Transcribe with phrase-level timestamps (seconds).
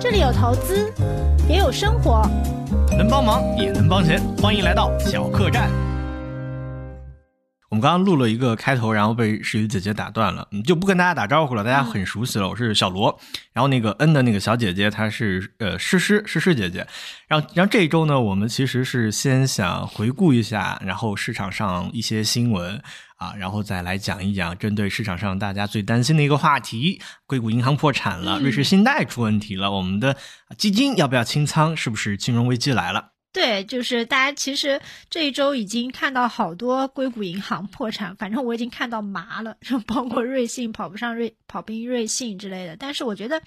[0.00, 0.92] 这里有投资，
[1.48, 2.22] 也有生活，
[2.96, 5.68] 能帮忙也能帮钱，欢迎来到小客栈。
[7.68, 12.48] 我们刚刚录了一个开头，然后被石雨姐姐打断了，嗯，就不跟大家打招呼了，大家很熟悉了。
[12.48, 13.18] 我是小罗，
[13.52, 16.86] 然后那个 N 的那个小姐姐她是呃诗诗诗诗姐姐。
[17.26, 22.80] 然后然后这一周呢，我们其实是先想回顾一下，然后市场上一些新闻
[23.18, 30.16] 啊，然后再来讲一讲针对市场上大家最担心的一个话题：硅谷银行破产了，瑞士信贷出问题了，我们的
[30.56, 31.76] 基金要不要清仓？
[31.76, 33.17] 是不是金融危机来了？
[33.38, 42.74] 对，就是大家其实这一周已经看到好多硅谷银行破产，反正我已经看到麻了，就包括瑞信跑不上瑞跑不赢瑞信之类的。
[42.76, 43.40] 但是我觉得，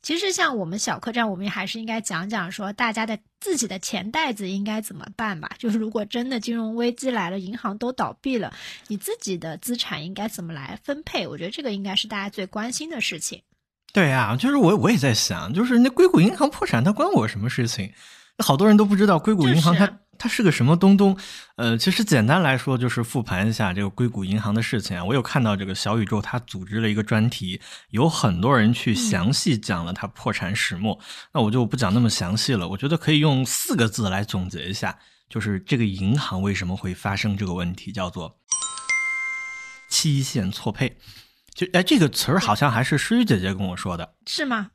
[0.00, 5.54] 其实像我们小客栈，我们还是应该讲讲说大家的自己的钱袋子应该怎么办吧。
[5.58, 8.50] 就是如果真的金融危机来了，银行都倒闭了，
[8.88, 11.28] 你自己的资产应该怎么来分配？
[11.28, 13.42] 我觉得这个应该是大家最关心的事情。
[13.92, 17.92] 对啊，就是我我也在想，就是那硅谷银行破产，它关我什么事情？
[18.38, 21.16] 好多人都不知道硅谷银行它它是个什么东东，
[21.56, 25.04] 呃，其实简单来说就是复盘一下这个硅谷银行的事情啊。
[25.04, 30.98] 我有看到这个小宇宙它组织了一个专题，有很多人去详细讲了它破产始末。
[31.32, 38.38] 那我就不讲那么详细了，我觉得可以用四个字来总结一下，就是这个银行为什么会发生这个问题，叫做
[39.88, 40.96] 期限错配。
[41.54, 44.70] 就哎，这个词儿好像还是诗雨姐姐跟我说的，是吗？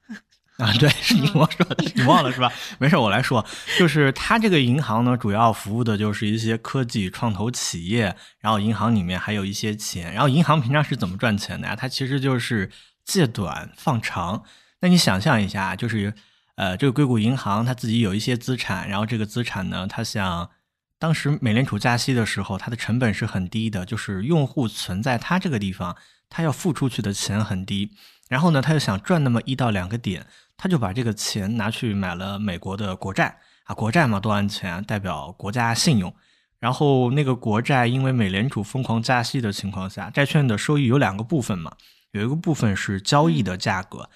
[0.60, 2.52] 啊，对， 是你跟我说的，你忘了是吧？
[2.78, 3.44] 没事，我来说，
[3.80, 11.76] 就是它这个银行呢，主要服务的就是一些科技创投企业，然后银行里面还有一些钱，然后银行平常是怎么赚钱的呀？
[11.76, 12.70] 它其实就是
[13.06, 14.44] 借短放长。
[14.82, 16.14] 那你想象一下，就是
[16.56, 20.50] 呃，这个硅谷银行它自己有一些资产，然后这个资产呢，它想
[20.98, 25.96] 当时美联储加息的时候，它的成本是很低的，就是用户存在它这个地方，
[26.30, 27.92] 它要付出去的钱很低，
[28.28, 30.28] 然后呢，他又想赚那么一到两个点。
[30.62, 36.14] 他就把这个钱拿去买了美国的国债啊，国债嘛多安全，代表国家信用。
[36.60, 41.72] 然后那个国债因为美联储疯狂加息的情况下，债券的收益有两个部分嘛，
[42.12, 44.10] 有一个部分是交易的价格。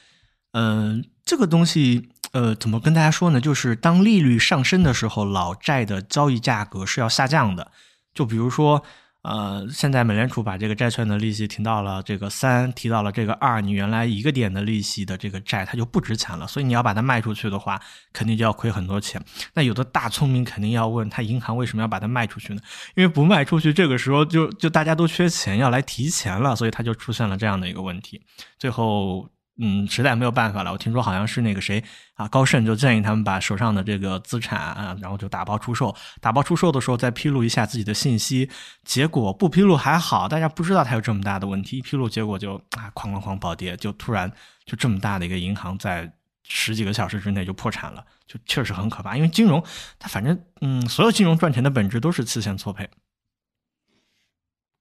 [0.52, 3.40] 嗯，这个东西呃怎么跟大家说呢？
[3.40, 7.72] 就是当利率上升的时候，老债的交易价格是要下降的。
[8.14, 8.84] 就比如说。
[9.24, 16.46] 呃，现在美联储把这个债券的利息提到了这个三，提到了这个二，你原来一个点的利息的这个债，它就不值钱了。
[16.46, 19.24] 所以你要把它卖出去的话，肯定就要亏很多钱。
[19.54, 22.62] 那有的大聪明肯定要问他，银行为什么要把它卖出去呢？
[22.96, 28.22] 因为不卖出去，这个时候就就大家都缺钱，要来提钱了，所以它就出现了这样的一个问题。
[28.60, 29.30] 最后。
[29.60, 30.72] 嗯，实在没有办法了。
[30.72, 31.84] 我听说好像是那个谁
[32.16, 35.96] 啊，高盛就建议他们把手上的这个资产啊，然后就打包出售。
[36.20, 38.50] 打包出售的时候再披露一下自己的信息。
[38.84, 41.78] 结果不披露还好，大家不知道它有这么大的问题。
[41.78, 44.32] 一披露，结果就啊，哐哐哐暴跌，就突然
[44.66, 46.12] 就这么大的一个银行在
[46.48, 49.16] 十几个小时之内就破产了，就确实很可怕。
[49.16, 49.64] 因为金融
[50.00, 52.90] 它反正嗯，所有金融赚钱的本质都是期限错配。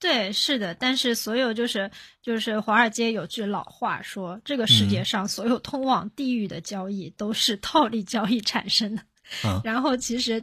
[0.03, 1.89] 对，是的，但是所有就是
[2.21, 9.03] 就是华尔街有句老话说，这个世界上所有通往地狱的交易都是套利交易产生的。
[9.63, 10.43] 然后其实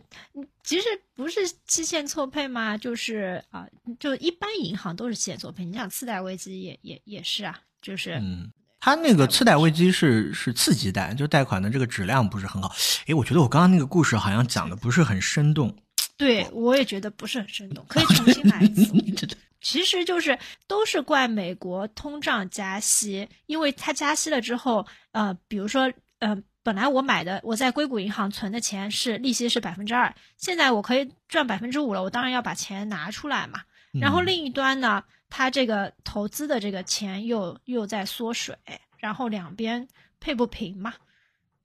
[0.63, 2.77] 其实不是期限错配吗？
[2.77, 3.67] 就是啊，
[3.99, 5.65] 就一般银行都是期限错配。
[5.65, 8.49] 你想次贷危机也也也是啊，就是嗯，
[8.79, 12.73] 它那个次贷危机是是次级贷，就贷款的这个质量不是很好。
[13.07, 15.75] 诶，我觉得我刚刚那个故事好像讲的不是很生动。
[16.15, 19.27] 对，我也觉得不是很生动，可以重新来一次。
[19.61, 20.37] 其实就是
[20.67, 33.61] 都是怪美国通胀加息，因为它加息了之后，呃，比如说，呃，本来我买的我在硅谷银行存的钱是利息是百分之二，现在我可以赚百分之五了，我当然要把钱拿出来嘛。
[33.99, 38.55] 然后另一端呢，它这个投资的这个钱又又在缩水，
[38.97, 39.87] 然后两边
[40.19, 40.93] 配不平嘛。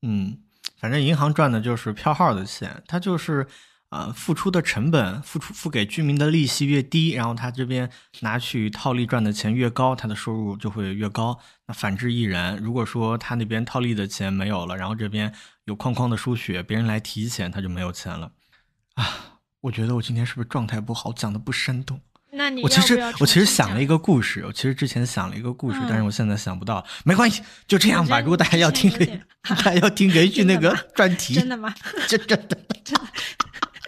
[0.02, 0.38] 嗯，
[0.78, 3.46] 反正银行赚的就是票号的钱，它就是。
[3.94, 7.88] 呃，付出的成本，付出付给居民的利息越低，然后他这边
[8.22, 11.38] 拿去套利赚的钱越高，他的收入就会越高。
[11.68, 12.56] 那反之亦然。
[12.56, 15.32] 如果说他那边套利的钱没有了，然后这边
[15.66, 18.32] 有框框的输血，别人来提钱，他就没有钱了。
[18.94, 22.00] 啊，我觉得我今天是不是状态不好，讲的不生动？
[22.32, 26.84] 那你我其实我其实想了一个故事，我其实之前想了一个故事，但是我现在想不到。
[27.04, 28.18] 没关系，就这样吧。
[28.18, 28.90] 如果大家要听，
[29.46, 31.34] 大家要听，可以去那个专题。
[31.34, 31.72] 真的吗？
[32.08, 33.06] 真真的真的。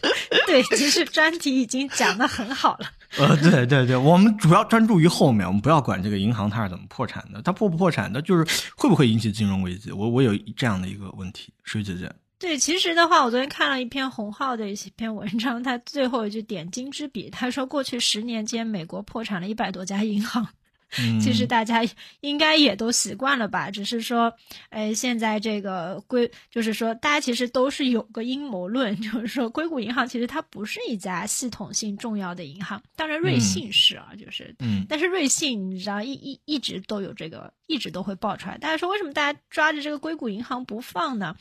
[0.46, 2.86] 对，其实专题已经讲的很好了。
[3.18, 8.44] 呃，对对对，我们主要专注于后面，我们不要管这个银行它是怎么破产的，它破不破产的，就是
[8.76, 9.90] 会不会引起金融危机。
[9.92, 12.12] 我我有这样的一个问题，水姐姐。
[12.38, 20.46] 对，其实的话，我昨天看了一篇洪浩的一篇文章，他最后一句点睛之笔，他说过去十年间，美国破产了一百多家银行。
[21.20, 21.82] 其实大家
[22.20, 23.70] 应该也都习惯了吧？
[23.70, 24.32] 只是说，
[24.70, 32.82] 哎，现在这个硅，就是说，大家其实都是有个阴谋论， 就是说，硅谷银行其实它不是一家系统性重要的银行。
[32.94, 38.56] 当然，瑞信是啊，就是，嗯，但是瑞信你知道，一一一直都有这个，一直都会爆出来。
[38.58, 41.36] 大家说，为什么大家抓着这个硅谷银行不放呢？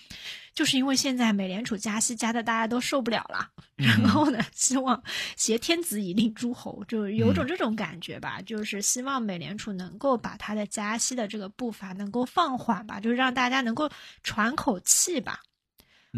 [0.55, 5.03] 就是因为现在美联储加息加的大家都受不了了，然后呢，希望
[5.35, 13.89] 挟天子以令诸侯，就有种这种感觉吧，就是希望美联储能够把它的加息的这个步伐能够放缓吧，就是让大家能够
[14.23, 15.41] 喘口气吧。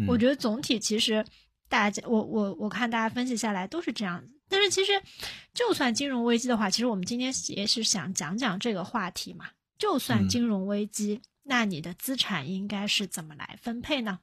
[0.06, 1.26] 我觉得总体其实
[1.68, 4.30] 大家，我我我看大家分析下来都是这样子。
[4.48, 4.92] 但是其实
[5.52, 9.46] 就算金融危机的话，其实我们今天也是想讲讲这个话题嘛。
[9.76, 14.20] 就算金融危机，那你的资产应该是怎么来分配呢？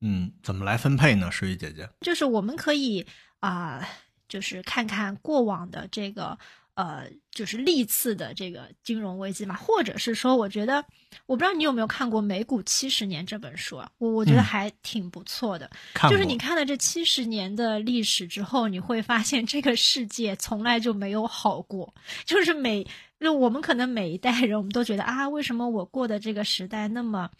[0.00, 1.30] 嗯，怎么来分配呢？
[1.30, 3.06] 诗雨姐姐，就是我们可以
[3.40, 3.86] 啊，
[4.28, 6.38] 就是看看过往的这个
[6.72, 10.82] 呃，就是历次的这个金融危机嘛，或者是说，我觉得
[11.26, 13.90] 我不知道你有没有看过《美股七十年》这本书啊？
[13.98, 15.70] 我我觉得还挺不错的。
[16.08, 21.92] 就是你看了这七十年的历史之后，你会发现这个世界从来就没有好过。
[22.24, 22.86] 就是每
[23.18, 27.30] 就我们可能每一代人，我们都觉得啊，为什么我过的这个时代那么。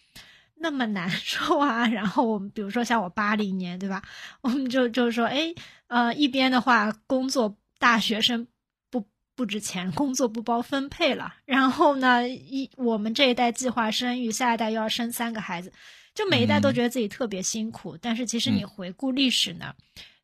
[0.63, 1.89] 那么难 受啊！
[1.89, 4.03] 然后我们比如说像我八零年，对吧？
[4.43, 5.53] 我们就就是说，哎，
[5.87, 8.47] 呃，一边的话，工作大学生
[8.91, 9.03] 不
[9.35, 11.35] 不值钱，工作不包分配了。
[11.47, 15.73] 然后呢，一我们这一代计划生育，下一代又要生三个孩子，
[16.15, 17.97] 就每一代都觉得自己特别辛苦。
[17.97, 19.75] 但是其实你回顾历史呢，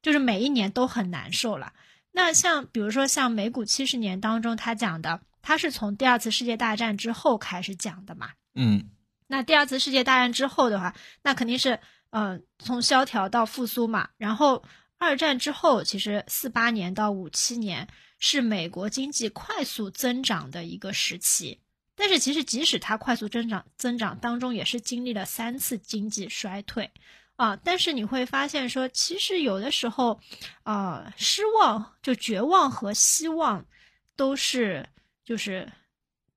[0.03, 1.73] 就是每一年都很难受了。
[2.13, 8.29] 那像比如说像美股七十年当中，他讲的，他是从第二次世界大战之后开始讲的嘛？
[8.55, 8.91] 嗯。
[9.29, 11.81] 那第二次世界大战之后的话，那肯定是，
[12.11, 14.11] 嗯，从萧条到复苏嘛。
[14.19, 14.63] 然后
[14.99, 17.89] 二战之后，其实四八年到五七年
[18.21, 21.61] 是美国经济快速增长的一个时期。
[21.97, 26.93] 但是其实即使它快速增长，增长当中也是经历了三次经济衰退，
[27.35, 27.57] 啊。
[27.57, 30.21] 但是你会发现说，其实有的时候，
[30.63, 33.67] 啊，失望就绝望和希望
[34.15, 34.89] 都是，
[35.25, 35.73] 就是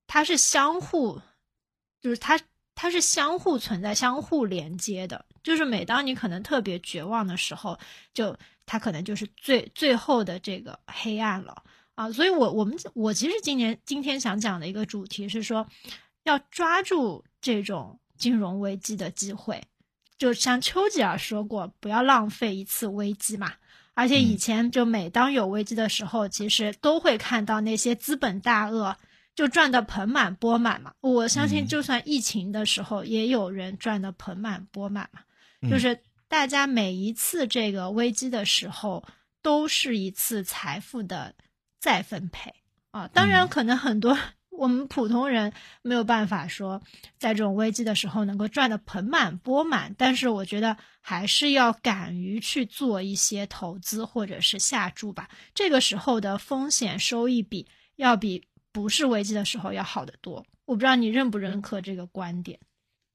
[0.07, 1.21] 它是相互，
[2.01, 2.39] 就是它。
[2.81, 5.25] 它是相互存在、相互连接的。
[5.43, 7.77] 就是每当你可能特别绝望的时候，
[8.13, 8.33] 就
[8.65, 11.61] 它可能就是最最后的这个黑暗了
[11.95, 12.09] 啊！
[12.09, 15.67] 所以，我我们我其实今年今天想讲的一个主题是说，
[16.23, 19.61] 要抓住这种金融危机的机会。
[20.17, 23.51] 就像丘吉尔说过，不要浪费一次危机嘛。
[23.93, 28.95] 而且以前就每当有危机的时候，其实都会看到那些资本大鳄。
[29.39, 35.21] 就赚得盆满钵满嘛，我相信就算疫情的时候，也有人赚得盆满钵满嘛。
[35.69, 35.97] 就是
[36.27, 39.01] 大家每一次这个危机的时候，
[39.41, 41.33] 都是一次财富的
[41.79, 42.53] 再分配
[42.91, 43.07] 啊。
[43.13, 44.19] 当然，可能很多
[44.49, 45.53] 我们普通人
[45.83, 46.81] 没有办法说
[47.17, 55.29] 在这种危机的时候能够赚得盆满钵满，但是我觉得还是要敢于去做一些投资或者是下注吧。
[55.55, 57.65] 这个时候的风险收益比
[57.95, 58.43] 要比。
[58.71, 62.59] 不是危机的时候要好得多，我不知道你认不认可这个观点。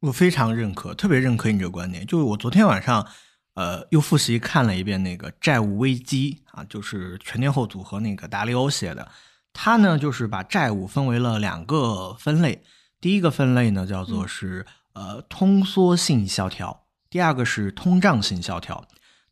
[0.00, 2.04] 我非常认可，特别认可你这个观点。
[2.06, 3.06] 就是我昨天晚上，
[3.54, 9.08] 呃，又复习看了一遍那个《债务危机》啊，就是全天候组合那个达利欧写的。
[9.52, 12.62] 他呢，就是把债务分为了两个分类，
[13.00, 18.84] 第一个分类呢叫做是呃通缩性萧条，第二个是通胀性萧条。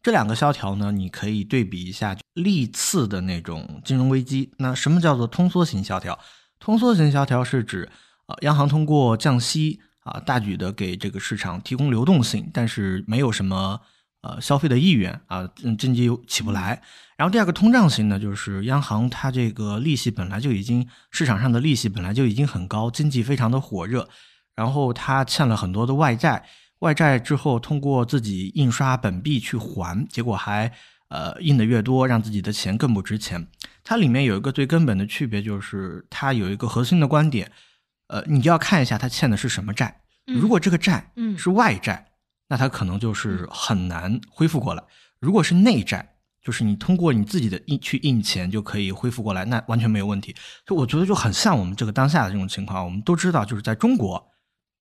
[0.02, 4.50] 这两个萧条呢，你可以对比一下历次的那种金融危机。
[4.58, 6.18] 那什么叫做通缩型萧条？
[6.58, 7.88] 通缩型萧条是指，
[8.26, 13.80] 呃，央行通过降息啊，大举的给这个市场提供流动性，但是没有什么
[14.22, 16.82] 呃消费的意愿啊，经济又起不来。
[17.16, 24.08] 然后第二个通胀型呢，就是央行它这个利息本来就已经市场上的利息本来就已经很高，经济非常的火热，
[24.56, 26.44] 然后它欠了很多的外债。
[26.82, 30.72] 外债之后，通过自己印刷本币去还，结果还
[31.10, 33.46] 呃印的越多，让自己的钱更不值钱。
[33.84, 37.52] 它里面有一个最根本的区别，就是它有一个核心的观点，
[38.08, 40.00] 呃，你就要看一下它欠的是什么债。
[40.26, 42.08] 如果这个债是外债，
[42.48, 44.82] 那它可能就是很难恢复过来；
[45.20, 50.34] 如果是内债，就是你通过你自己的印去印钱就可以恢复过来，那完全没有问题。
[50.66, 52.84] 就我觉得就很像我们这个当下的这种情况。
[52.84, 54.31] 我们都知道，就是在中国。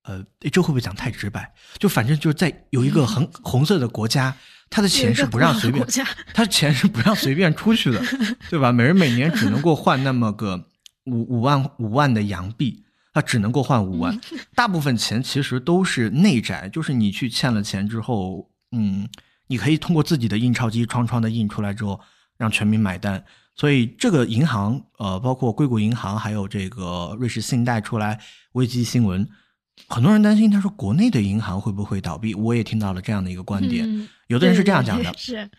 [0.03, 1.53] 呃，这会不会讲太直白？
[1.77, 4.35] 就反正就是在有一个很红色的国家，
[4.69, 5.85] 他的钱是不让随便，
[6.33, 8.01] 他的钱是不让随便出去的，
[8.49, 8.71] 对吧？
[8.71, 10.69] 每人每年只能够换那么个
[11.05, 14.19] 五五万五万的洋币，他只能够换五万。
[14.55, 19.07] 大部分钱其实都是内债，就是你去欠了钱之后，嗯，
[19.47, 21.99] 你可以通过自己的印钞机，窗窗的印出来之后，
[22.37, 23.23] 让全民买单。
[23.55, 28.19] 所以这个银行，呃，包括硅谷银行，还有这个瑞士信贷出来
[28.53, 29.27] 危机新闻，
[29.87, 32.33] 很多人担心，他说国内的银行会不会倒闭？
[32.35, 35.49] 我也听到了这样的一个观点，有的人是这样讲的，是，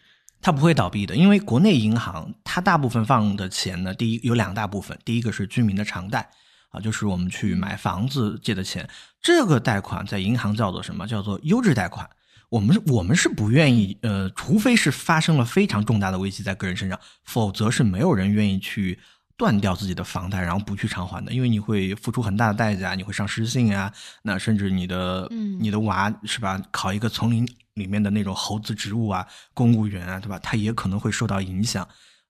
[0.40, 6.30] 他不会倒闭的，因为国内银行它大部分放的钱呢，第一有两大部分，第一个是居民的常贷，
[6.70, 8.88] 啊，就是我们去买房子借的钱，
[9.20, 11.06] 这个贷款在银行叫做什么？
[11.06, 12.08] 叫做优质贷款。
[12.48, 18.98] 我们我们是不愿意，呃，除非是发生了非常重大的危机在个人身上，否则是没有人愿意去
[19.42, 25.26] 断掉自己的房贷，然后不去偿还的，因为你会付出很大的代价，你会上失信啊，那甚至你的，
[25.58, 27.44] 你的娃是吧，考一个丛林
[27.74, 30.38] 里面的那种猴子植物啊，公务员啊，对吧？
[30.38, 31.84] 他也可能会受到影响。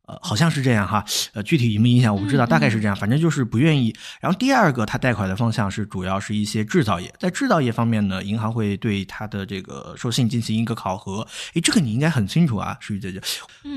[0.06, 3.94] 呃，好像是这样哈，呃，具体影不影响我不知道，大概是这样，反正就是不愿意。
[4.21, 11.26] 然后第二个，它贷款的方向是主要是一些制造业，在制造业方面呢，银行会对它的这个授信进行一个考核。
[11.54, 13.23] 诶，这个你应该很清楚啊，淑玉姐姐，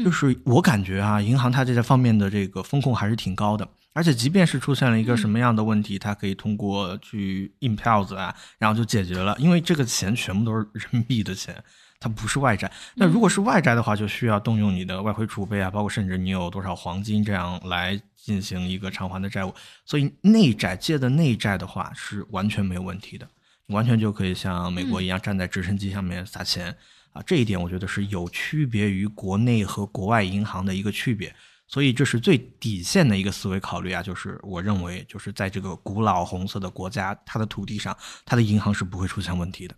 [0.04, 11.64] 就是我感觉啊，银行它这方面的这个风控还是挺高的，而且即便是出现了一个什么样的问题，它可以通过去印票子啊，然后就解决了，因为这个钱全部都是人民币的钱。
[12.00, 19.54] 它不是外债，那如果是外债的话，就需要动用你的外汇储备啊，包括甚至你有多少黄金这样来进行一个偿还的债务。
[19.86, 23.28] 所以内债借的内债的话是完全没有问题的，
[23.68, 26.76] 完全就可以像美国一样站在直升机上面撒钱
[27.14, 27.24] 啊。
[27.26, 31.34] 这一点我觉得是有区别于国内和国外银行的一个区别。
[31.68, 39.76] 所以这是最底线的一个思维考虑啊，就是我认为就是在这个古老红色的国家，它的土地上，它的银行是不会出现问题的。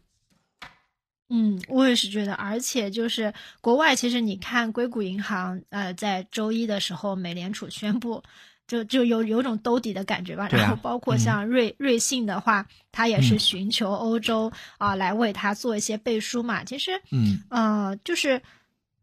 [1.29, 8.23] 嗯，我也是觉得，而且就是国外，其实你看硅谷银行，呃，在周一的时候，美联储宣布，
[8.65, 10.47] 就就有有种兜底的感觉吧。
[10.49, 16.63] 然后包括像瑞瑞信的话，它也是寻求欧洲啊来为它做一些背书嘛。
[16.63, 18.41] 其实，嗯，呃，就是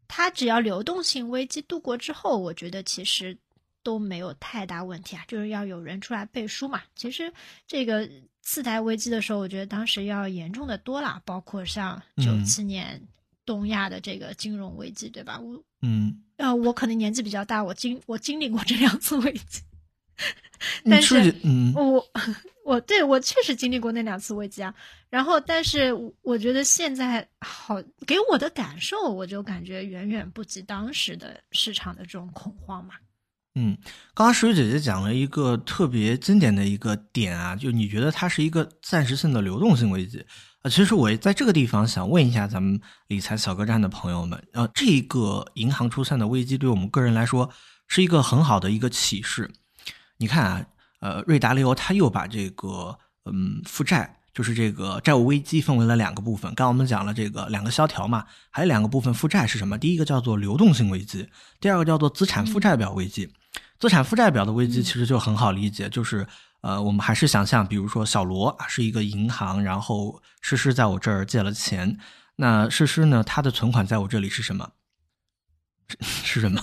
[0.07, 3.37] 它只要流动性危机度过之后，我觉得其实
[3.83, 5.23] 都没有太大问题啊。
[5.27, 6.81] 就是要有人出来背书嘛。
[6.95, 7.31] 其实
[7.67, 8.09] 这个。
[8.45, 13.01] 次贷危机的时候，我觉得当时要严重的多了，包括像九七年
[13.43, 15.39] 东亚的这个金融危机，对吧？
[15.39, 19.61] 我嗯，呃，我可能年纪比较大，我经我经历过这两次危机，
[20.85, 22.07] 但是嗯，我
[22.63, 24.73] 我对我确实经历过那两次危机啊。
[25.09, 32.95] 然后，但是我觉得现在好给我的感受，我就感觉远远不及当时的市场的这种恐慌嘛。
[33.57, 33.77] 嗯，
[34.13, 40.25] 刚刚石玉姐姐讲了一个特别经典的一个点啊，就你觉得它是一个暂时性的流动性危机
[40.61, 40.69] 啊？
[40.69, 47.49] 其实我在这个地方想问一下咱们理财小客栈的朋友们，呃，这个银行出现的危机对我们个人来说
[47.87, 49.49] 是一个很好的一个启示。
[50.17, 50.65] 你看啊，
[50.99, 56.53] 呃，瑞达利欧他又把这个嗯负债，就是这个债务危机分为了两个部分。
[56.55, 59.77] 刚刚我们讲了这个两个萧条嘛，还有两个部分负债是什么？
[59.77, 61.29] 第一个叫做流动性危机，
[61.61, 63.31] 第二个叫做资产负债表危机。
[63.79, 66.25] 资产负债表的危机其实就很好理解，就是
[66.61, 71.97] 呃，我们还是想象，比如说小罗啊是一个银行，然后诗诗在我这儿借了钱，
[72.37, 74.71] 那诗诗呢，她的存款在我这里是什么？
[76.01, 76.61] 是什么？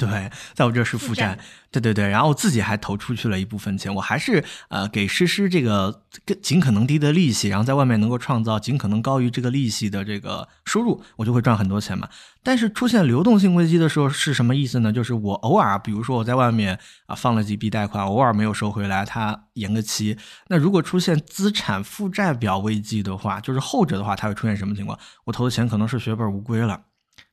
[0.00, 1.38] 对，在我这是负债，
[1.70, 6.04] 对对对，然后我自己还投出去了一部分钱，我还是呃给诗诗这个
[6.40, 12.08] 尽可能低的利息，然后在外面能够创造尽可能高于这个利息的这个收入，我就会赚很多钱嘛。
[12.42, 14.90] 但是出现流动性危机的时候是什么意思呢？
[14.90, 20.16] 就是我偶尔，比如说我在外面啊放了几笔贷款，偶尔没有收回来，它延个期。
[20.48, 24.98] 那如果出现资产负债表危机的话，就是后者的话，它会出现什么情况？
[25.26, 26.80] 我投的钱可能是血本无归了，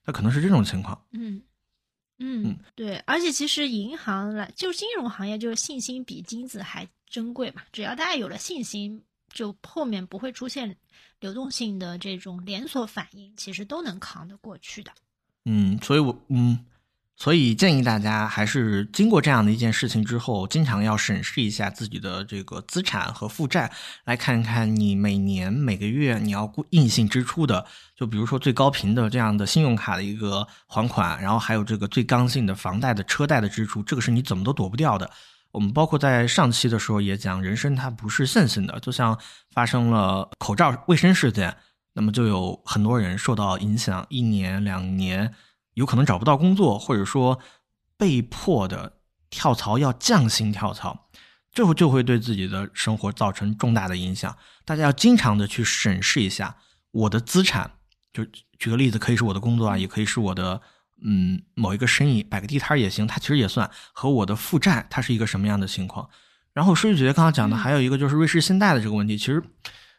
[0.06, 1.00] 它可能是这种情况。
[1.14, 1.42] 嗯。
[2.20, 7.62] 嗯，对，而且其实银行来，就金融行业，就是信心比金子还珍贵嘛。
[7.72, 10.76] 只要大家有了信心，就后面不会出现
[11.20, 14.92] 流动性的这种连锁反应，其实都能扛得过去的。
[15.46, 16.66] 嗯，所以我嗯。
[17.20, 23.72] 所以建议大家还是经过这样的一件事情之后，经常要审视一下自己的这个资产和负债，
[24.06, 35.10] 来看一看你每年每个月你要固硬性支出的，就比如说最高频的这样的信用卡的一个还款，然后还有这个最刚性的房贷的车贷的支出，这个是你怎么都躲不掉的。
[35.50, 39.18] 我们包括在上期的时候也讲，人生它不是线性的，就像
[39.50, 41.58] 发生了口罩卫生事件，
[41.94, 45.34] 那么就有很多人受到影响，一年两年。
[45.78, 47.40] 有可能找不到工作，或者说
[47.98, 48.98] 被迫的
[49.30, 51.10] 跳槽要降薪跳槽，
[51.52, 54.36] 最后就会对自己的生活造成重大的影响。
[54.66, 56.58] 大家要经常的去审视一下
[56.90, 57.70] 我的资产，
[58.12, 58.26] 就
[58.58, 60.60] 举个例子，可以是我的工作啊，也可以是我的
[61.06, 66.10] 嗯某一个生意，摆个地摊也行，它其实也算和我的负债它是一个什么样的情况。
[66.54, 69.44] 然后数据姐姐刚刚讲的还有一个就是瑞士信贷的这个问题，其实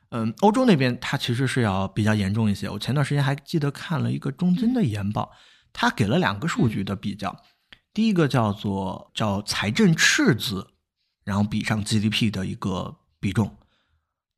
[0.09, 2.69] 嗯欧洲那边它其实是要比较严重一些。
[2.69, 5.31] 我前段时间还记得看了一个中金的研报。
[5.73, 7.45] 他给了两个数据的比较，
[7.93, 10.67] 第一个叫做叫财政赤字，
[11.25, 13.47] 然后比上 GDP 的一个比重；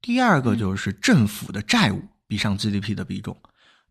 [0.01, 3.41] 第二个就是政府的债务比上 GDP 的比重。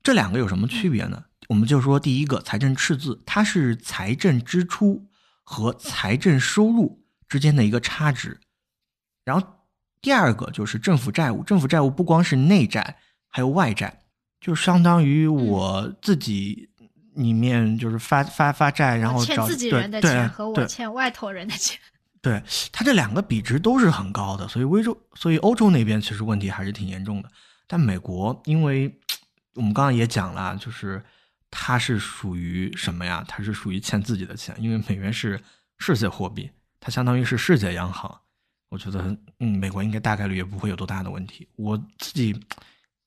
[0.01, 1.25] 这两个有什么区别呢？
[1.49, 5.09] 我们就说第一个财政赤字，它是财政支出
[5.43, 8.39] 和财政收入之间的一个差值。
[9.25, 9.45] 然后
[10.01, 14.01] 第二个就是政府债务，政府债务不光是内债，还有外债，
[14.39, 16.68] 就相当于我自己
[17.19, 21.79] 里面就是发发发债，然后欠自己人的钱和我欠外头人的钱。
[22.21, 27.29] 对，它这两个比值都是很高的，所以欧洲，所以欧洲那边其实问题还是挺严重的。
[27.67, 28.99] 但美国因为。
[29.55, 31.03] 我们刚刚也讲了，就是
[31.51, 33.25] 它是属于什么呀？
[33.27, 35.41] 它是属于欠自己的钱，因为美元是
[35.79, 36.49] 世界货币，
[36.79, 38.09] 它相当于是世界央行。
[38.69, 41.45] 我觉得，嗯，美国应该大概率也不会有多大的问题。
[41.57, 42.39] 我自己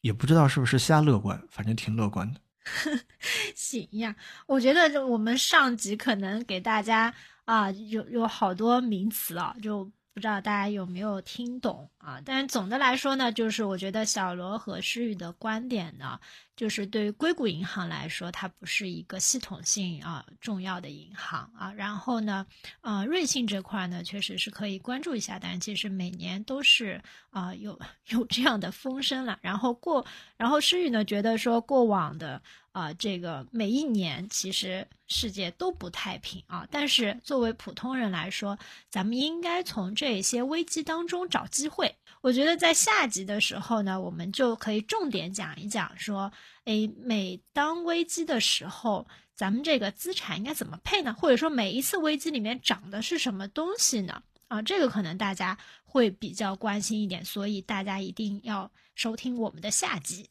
[0.03, 2.41] 也不知道是不是瞎乐观，反正挺乐观的。
[3.57, 4.15] 行呀，
[4.47, 7.15] 我觉得就我们上集可能给大家
[7.45, 9.91] 啊，有有好多名词啊，就。
[10.15, 12.21] 不知道大家有没有听懂啊？
[12.25, 16.21] 但是总的来说呢，就是我觉得小罗和诗雨的观点呢，
[16.55, 21.73] 就是对于硅谷银行来说，它不是一个系统性啊重要的银行啊。
[21.73, 22.47] 然后呢，
[22.83, 29.39] 呃，瑞信这块呢，确实是可以关注一下，但其实每年都是啊有 有这样的风声了。
[29.41, 30.05] 然后过，
[30.37, 32.43] 然后诗雨呢觉得说过往的。
[32.73, 41.95] 啊，这个每一年其实世界都不太平啊，但是作为普通人来说，咱们应该从这些危机当中找机会。
[42.23, 46.33] 我觉得在下集的时候呢，我们就可以重点讲一讲，说，
[46.65, 51.13] 诶，每当危机的时候，咱们这个资产应该怎么配呢？
[51.13, 54.23] 或者说每一次危机里面涨的是什么东西呢？
[54.49, 60.29] 啊，这个可能大家会比较关心一点，所以大家一定要收听我们的下集。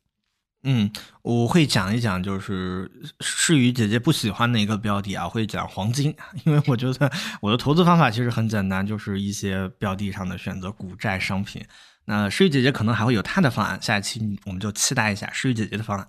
[0.64, 0.92] 嗯，
[1.24, 6.16] 我会讲一讲，就是诗雨姐姐不喜欢的一个标的啊，会讲黄金，
[6.46, 11.66] 因为我觉得我的投资方法其实很简单，就是一些标的上的选择，股债商品。
[12.06, 16.08] 那诗雨姐姐可能还会有她的方案，下一期我们就期待一下诗雨姐姐的方案。